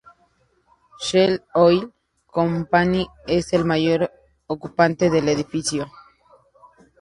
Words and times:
Shell 0.99 1.43
Oil 1.53 1.93
Company 2.25 3.05
es 3.27 3.53
el 3.53 3.65
mayor 3.65 4.11
ocupante 4.47 5.11
del 5.11 5.29
edificio. 5.29 5.91